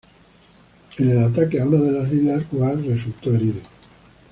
[0.97, 3.61] En el ataque a una de las islas, Guard resultó herido.